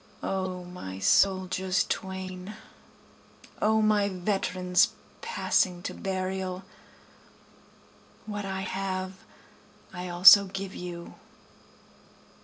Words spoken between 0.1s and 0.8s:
O